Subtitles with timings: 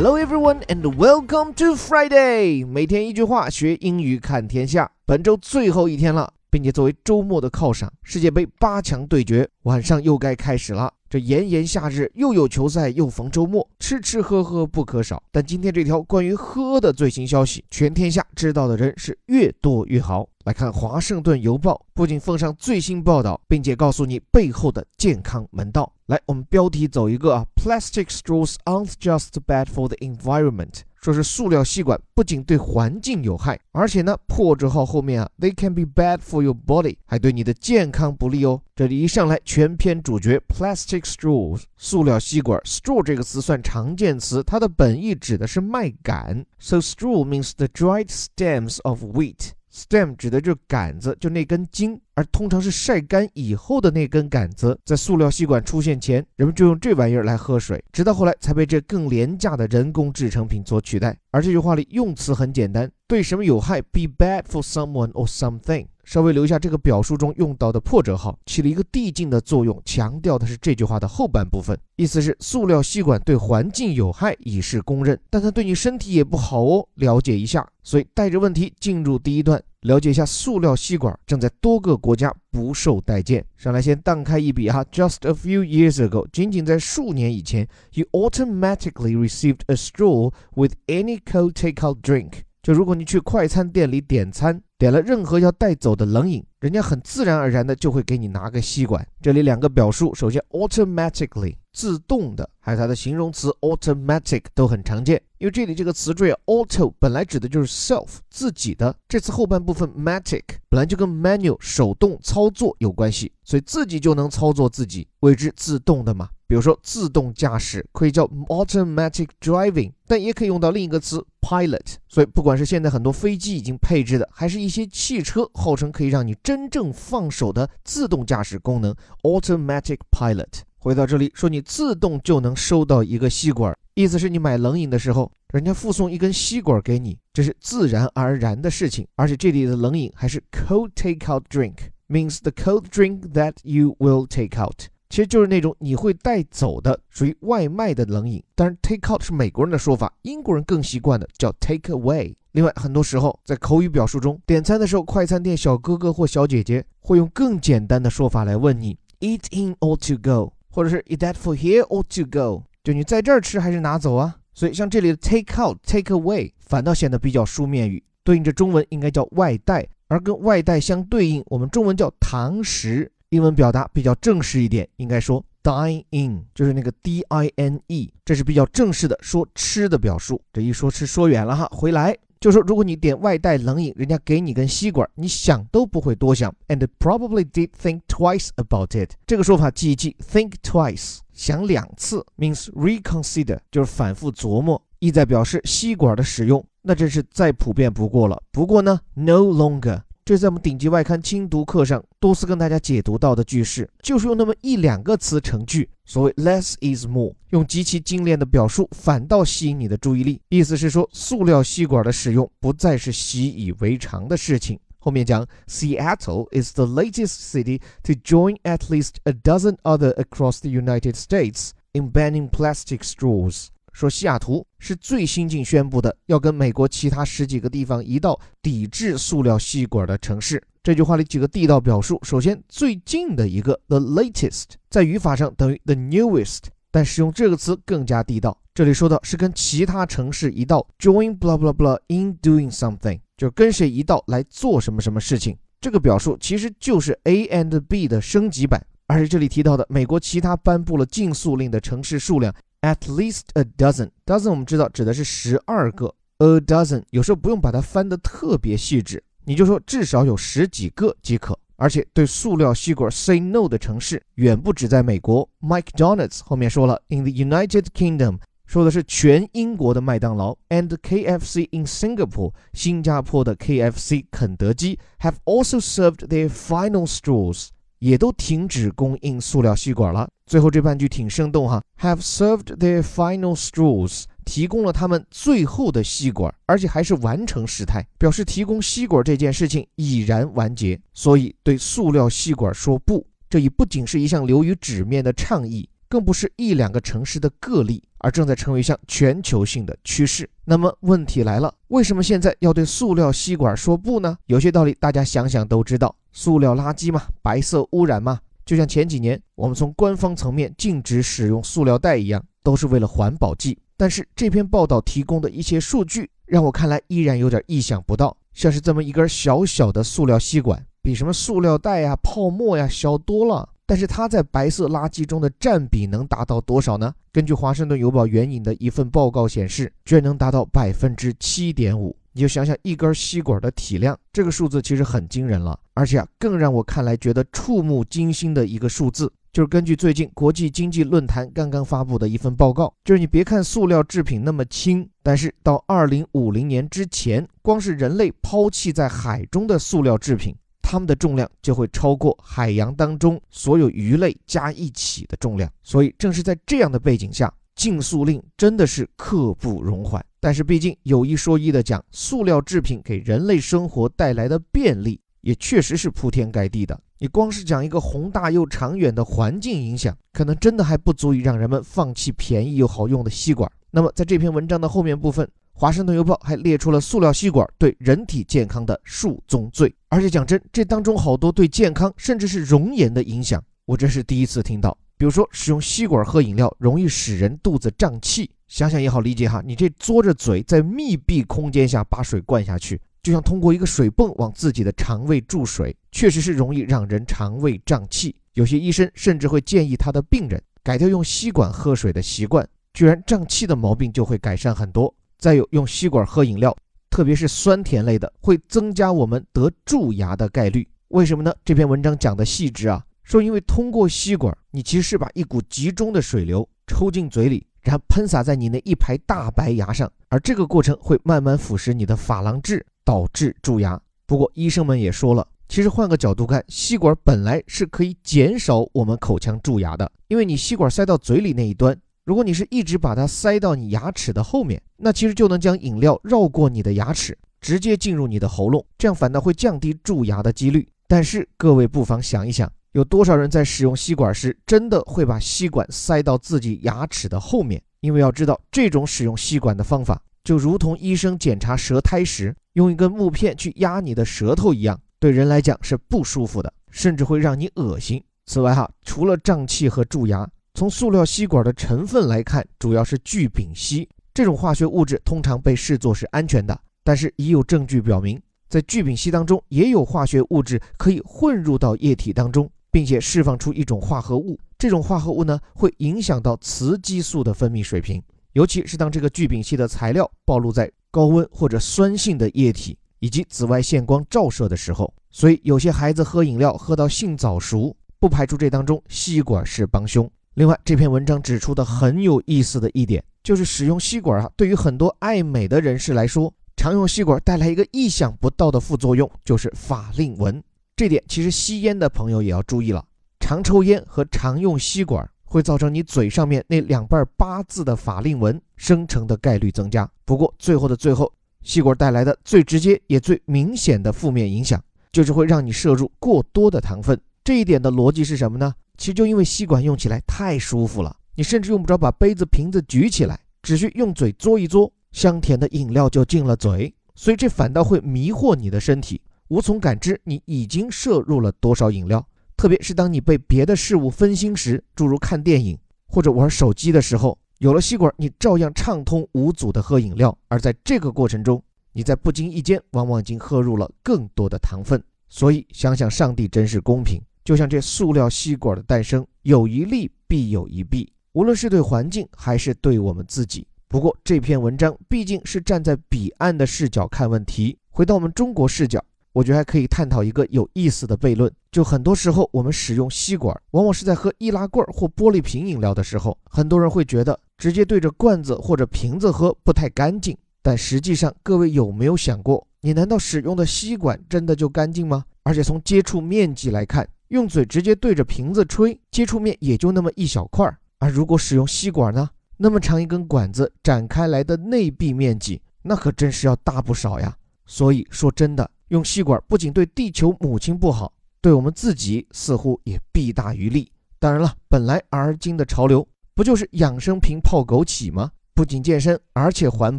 [0.00, 2.64] Hello everyone and welcome to Friday。
[2.64, 4.88] 每天一句话，学英语看天下。
[5.04, 10.94] 本周最后一天了，并且作为周末的犒赏，世界杯八强对决晚上又该开始了。
[11.10, 15.20] 这炎炎夏日，又有球赛，又逢周末，吃吃喝喝不可少。
[15.32, 20.28] 但今天这条关于喝的最新消息，全天下知道的人是越多越好。
[20.44, 25.92] 来看《华盛顿邮报》，不仅奉上最新报道，并且告诉你背后的健康门道。
[26.08, 30.80] 来，我们标题走一个啊，Plastic straws aren't just bad for the environment。
[31.02, 38.58] 说是塑料吸管不仅对环境有害，而且呢，破折号后面啊，they can be bad for your body，还对你的健康不利哦。
[38.74, 42.58] 这里一上来，全篇主角 plastic straws，塑料吸管。
[42.64, 46.46] straw 这个词算常见词，它的本意指的是麦秆。
[46.58, 49.50] So straw means the dried stems of wheat。
[49.72, 54.78] Stem 指的就是杆子，就那根茎，而通常是晒干以后的那根杆子。
[54.84, 61.16] 在塑料吸管出现前，人们就用这玩意儿来喝水，直到后来才被这更廉价的人工制成品所取代。
[61.30, 65.86] 而这句话里用词很简单，对什么有害？Be bad for someone or something。
[66.08, 77.68] 稍微留下这个表述中用到的破折号，起了一个递进的作用，强调的是这句话的后半部分，意思是塑料吸管对环境有害已是公认，但它对你身体也不好哦，了解一下。
[77.82, 83.44] 所以带着问题进入第一段，了解一下塑料吸管正在多个国家不受待见。
[83.58, 92.47] 上来先荡开一笔哈，Just a few years ago，仅仅在数年以前，you automatically received a straw with any cold takeout drink。
[92.68, 99.08] 就如果你去快餐店里点餐，点了任何要带走的冷饮，人家很自然而然的就会给你拿个吸管。
[99.22, 105.18] 这里两个表述，首先 automatically 自动的，还有它的形容词 automatic 都很常见。
[105.38, 116.28] 因为这里这个词缀 auto 本来指的就是 self 自己的，这次后半部分 matic 本来就跟 manual 手动操作有关系，所以自己就能操作自己，谓之自动的嘛。
[116.48, 121.96] 比如说自动驾驶可以叫 automatic driving，但也可以用到另一个词 pilot。
[122.08, 130.62] 所以不管是现在很多飞机已经配置的，还是一些汽车号称可以让你真正放手的自动驾驶功能 automatic pilot。
[130.78, 139.06] 回到这里说，你自动就能收到一个吸管，意思是你买冷饮的时候，人家附送一根吸管给你，这是自然而然的事情。
[139.16, 144.86] 而且这里的冷饮还是 cold takeout drink，means the cold drink that you will take out。
[145.08, 148.42] 其实就是那种你会带走的，属于外卖的冷饮。
[148.54, 152.34] 当然，take out 是美国人的说法，英国人更习惯的叫 take away。
[152.52, 162.64] 另外，很多时候在口语表述中，点餐的时候，快餐店小哥哥或小姐姐会用更简单的说法来问你：eat in or to go，或者是 is that for here or to go？
[162.82, 164.36] 就你在这儿吃还是拿走啊？
[164.54, 173.10] 所以像这里的 take out、take away 反倒显得比较书面语，对应着中文应该叫外带，而跟外带相对应，我们中文叫堂食。
[173.30, 180.40] 英文表达比较正式一点，应该说 dine in，就是那个 d i n e，这是比较正式的说吃的表述。
[180.50, 189.10] 这一说吃说远了哈，回来就说如果你点外带冷饮，人家给你根吸管，你想都不会多想，and probably did think twice about it。
[189.26, 198.42] 这个说法记一记，think twice，想两次，means reconsider，就是反复琢磨，意在表示吸管的使用那真是再普遍不过了。
[198.50, 200.00] 不过呢，no longer。
[200.28, 210.38] 这是在我们顶级外刊精读课上多次跟大家解读到的句式，就是用那么一两个词成句，所谓 less is more，用极其精炼的表述，反倒吸引你的注意力。
[210.50, 214.78] 意思是说，塑料吸管的使用不再是习以为常的事情。
[214.98, 221.70] 后面讲，Seattle is the latest city to join at least a dozen other across the United States
[221.92, 223.68] in banning plastic straws.
[223.98, 230.62] 说西雅图是最新近宣布的要跟美国其他十几个地方一道抵制塑料吸管的城市。
[230.84, 236.60] 这句话里几个地道表述，首先最近的一个 the latest，在语法上等于 the newest，
[236.92, 238.56] 但使用这个词更加地道。
[238.72, 245.58] 这里说的是跟其他城市一道 join blah blah blah in doing something，就跟谁一道来做什么什么事情。
[245.80, 248.80] 这个表述其实就是 A and B 的升级版。
[249.08, 252.54] 而且这里提到的美国其他颁布了禁塑令的城市数量。
[252.80, 254.10] At least a dozen.
[254.24, 256.14] Dozen 我们知道指的是十二个。
[256.38, 261.58] A dozen 有时候不用把它翻得特别细致，你就说至少有十几个即可。
[261.74, 265.48] 而且对塑料吸管 say no 的城市远不止在美国。
[265.60, 276.48] McDonald's 后面说了，in the United Kingdom 说的是全英国的麦当劳，and KFC in Singapore 新加坡的 KFC 肯德基 have also served their
[276.48, 277.68] final straws
[278.00, 280.28] 也都停止供应塑料吸管了。
[280.48, 290.98] 最后这半句挺生动哈，have served their final straws，提供了他们最后的吸管，而且还是完成时态，表示提供吸管这件事情已然完结。
[291.12, 300.48] 所以对塑料吸管说不，这已不仅是一项流于纸面的倡议，更不是一两个城市的个例，而正在成为一项全球性的趋势。
[300.64, 304.38] 那么问题来了，为什么现在要对塑料吸管说不呢？
[304.46, 313.78] 有些道理大家想想都知道，塑料垃圾嘛，白色污染嘛，就像前几年我们从官方层面禁止使用塑料袋一样，都是为了环保剂。
[313.96, 320.84] 但是这篇报道提供的一些数据，让我看来依然有点意想不到，像是这么一根小小的塑料吸管。
[321.00, 327.14] 比什么塑料袋呀、泡沫呀小多了，但是它在白色垃圾中的占比能达到多少呢？
[327.32, 332.14] 根据华盛顿邮报援引的一份报告显示，居然能达到百分之七点五。
[332.32, 335.78] 你就想想一根吸管的体量，这个数字其实很惊人了。
[335.94, 339.32] 而且啊，更让我看来觉得触目惊心的一个数字。
[339.50, 355.68] 就是根据最近国际经济论坛刚刚发布的一份报告，就是你别看塑料制品那么轻，但是到二零五零年之前，光是人类抛弃在海中的塑料制品，它们的重量就会超过海洋当中所有鱼类加一起的重量。
[355.82, 360.24] 所以正是在这样的背景下，禁塑令真的是刻不容缓。
[360.40, 366.98] 但是毕竟有一说一的讲，塑料制品给人类生活带来的便利，也确实是铺天盖地的。
[367.18, 373.68] 你光是讲一个宏大又长远的环境影响，可能真的还不足以让人们放弃便宜又好用的吸管。
[373.90, 384.96] 那么，在这篇文章的后面部分，《华盛顿邮报》还列出了塑料吸管对人体健康的数宗罪，而且讲真，这当中好多对健康甚至是容颜的影响，我真是第一次听到。
[385.18, 389.60] 比如说，使用吸管喝饮料容易使人肚子胀气，想想也好理解哈。
[389.66, 393.00] 你这嘬着嘴在密闭空间下把水灌下去。
[393.20, 398.34] 就像通过一个水泵往自己的肠胃注水，确实是容易让人肠胃胀气。
[398.54, 405.12] 有些医生甚至会建议他的病人改掉用吸管喝水的习惯，居然胀气的毛病就会改善很多。
[405.36, 406.74] 再有，用吸管喝饮料，
[407.10, 410.88] 特别是酸甜类的，会增加我们得蛀牙的概率。
[411.08, 411.52] 为什么呢？
[411.64, 417.66] 这篇文章讲的细致啊，说因为通过吸管，你其实是把一股集中的水流抽进嘴里。
[417.82, 424.00] 然后喷洒在你那一排大白牙上，而这个过程会慢慢腐蚀你的珐琅质，导致蛀牙。
[424.26, 431.94] 不过医生们也说了，其实换个角度看，吸管本来是可以减少我们口腔蛀牙的，因为你吸管塞到嘴里那一端，
[432.24, 440.88] 如果你是一直把它塞到你牙齿的后面，那其实就能将饮料绕过你的牙齿，直接进入你的喉咙，这样反倒会降低蛀牙的几率。
[441.06, 442.70] 但是各位不妨想一想。
[442.92, 447.82] 有多少人在使用吸管时，真的会把吸管塞到自己牙齿的后面？
[448.00, 458.22] 因为要知道，这种使用吸管的方法，就如同医生检查舌苔时用一根木片去压你的舌头一样，对人来讲是不舒服的，甚至会让你恶心。
[458.46, 466.80] 此外，哈，除了胀气和蛀牙，从塑料吸管的成分来看，主要是聚丙烯这种化学物质，通常被视作是安全的。
[467.04, 472.70] 但是已有证据表明，在聚丙烯当中也有化学物质可以混入到液体当中。
[472.90, 485.12] 并且释放出一种化合物，这种化合物呢会影响到雌激素的分泌水平，尤其是当这个聚丙烯的材料暴露在高温或者酸性的液体以及紫外线光照射的时候。
[485.30, 490.28] 所以有些孩子喝饮料喝到性早熟，不排除这当中吸管是帮凶。
[490.54, 500.60] 另外，这篇文章指出的很有意思的一点就是，使用吸管啊，对于很多爱美的人士来说，常用吸管带来一个意想不到的副作用，就是法令纹。
[500.98, 503.04] 这点其实吸烟的朋友也要注意了，
[503.38, 510.10] 常抽烟和常用吸管会造成你嘴上面那两瓣八字的法令纹生成的概率增加。
[510.24, 511.32] 不过最后的最后，
[511.62, 514.82] 吸管带来的最直接也最明显的负面影响，
[515.12, 517.16] 就是会让你摄入过多的糖分。
[517.44, 518.74] 这一点的逻辑是什么呢？
[518.96, 529.20] 其实就因为吸管用起来太舒服了，你甚至用不着把杯子瓶子举起来，只需用嘴嘬一嘬，香甜的饮料就进了嘴，所以这反倒会迷惑你的身体。
[529.48, 540.36] 无从感知你已经摄入了多少饮料，特别是当你被别的事物分心时，诸如看电影或者玩手机的时候，有了吸管，你照样畅通无阻地喝饮料。
[540.48, 541.62] 而在这个过程中，
[541.92, 545.02] 你在不经意间往往已经喝入了更多的糖分。
[545.30, 553.66] 所以想想上帝真是公平，就像这塑料吸管的诞生，有一利必有一弊，无论是对环境还是对我们自己。
[553.88, 559.02] 不过这篇文章毕竟是站在彼岸的视角看问题，回到我们中国视角。
[559.32, 570.36] 我觉得还可以探讨一个有意思的悖论，就很多时候我们使用吸管，往往是在喝易拉罐或玻璃瓶饮料的时候，很多人会觉得直接对着罐子或者瓶子喝不太干净。
[570.60, 575.24] 但实际上，各位有没有想过，你难道使用的吸管真的就干净吗？
[575.44, 587.34] 而且从接触面积来看，用嘴直接对着瓶子吹，接触面也就那么一小块儿；而如果使用吸管呢，那么长一根管子展开来的内壁面积，那可真是要大不少呀。
[587.64, 588.68] 所以说真的。
[588.88, 593.90] 用吸管不仅对地球母亲不好，对我们自己似乎也弊大于利。
[594.18, 598.30] 当然了，本来而今的潮流不就是养生瓶泡枸杞吗？
[598.54, 599.96] 不仅健身，而且环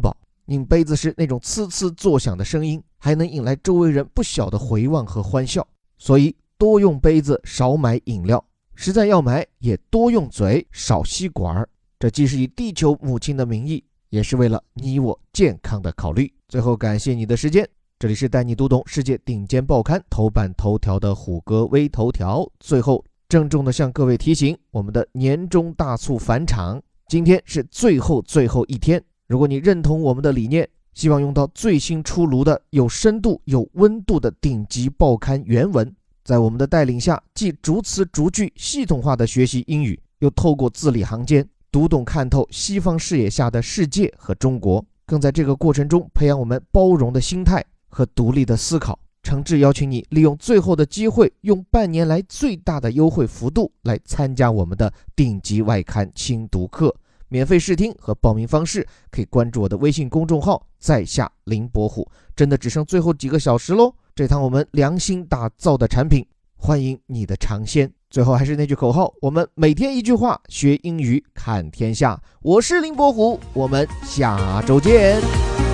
[0.00, 0.16] 保。
[0.44, 5.66] 拧杯子时那种呲呲作响的声音，还能引来周围人不小的回望和欢笑。
[5.96, 8.44] 所以多用杯子，少买饮料。
[8.74, 11.68] 实在要买，也多用嘴，少吸管儿。
[11.98, 16.32] 这既是以地球母亲的名义，也是为了你我健康的考虑。
[16.48, 17.68] 最后，感谢你的时间。
[18.00, 22.50] 这里是带你读懂世界顶尖报刊头版头条的虎哥微头条。
[22.58, 29.04] 最后，郑重的向各位提醒，我们的年终大促返场，今天是最后最后一天。
[29.26, 47.62] 如果你认同我们的理念，希望用到最新出炉的有深度、有温度的顶级报刊原文，在我们的带领下，既逐词逐句系统化的学习英语，又透过字里行间读懂看透西方视野下的世界和中国，更在这个过程中培养我们包容的心态。
[47.90, 56.94] 和独立的思考，诚挚邀请你利用最后的机会，用半年来最大的优惠幅度来参加我们的顶级外刊精读课，
[57.28, 62.08] 免费试听和报名方式可以关注我的微信公众号“在下林伯虎”。
[62.34, 63.92] 真的只剩最后几个小时喽！
[64.14, 66.24] 这趟我们良心打造的产品，
[66.56, 67.90] 欢迎你的尝鲜。
[68.08, 72.20] 最后还是那句口号：我们每天一句话，学英语看天下。
[72.42, 75.69] 我是林伯虎，我们下周见。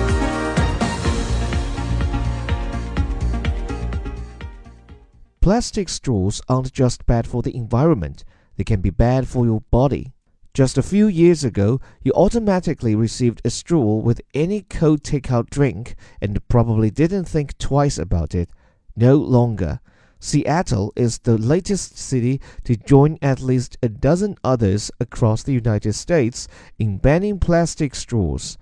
[5.47, 8.25] Plastic straws aren't just bad for the environment,
[8.57, 10.11] they can be bad for your body.
[10.53, 15.95] Just a few years ago, you automatically received a straw with any cold takeout drink
[16.19, 18.49] and probably didn't think twice about it.
[18.97, 19.79] No longer.
[20.19, 25.93] Seattle is the latest city to join at least a dozen others across the United
[25.93, 28.57] States in banning plastic straws.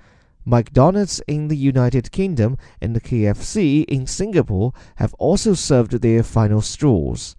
[0.47, 6.61] McDonald's in the United Kingdom and the KFC in Singapore have also served their final
[6.61, 7.35] straws.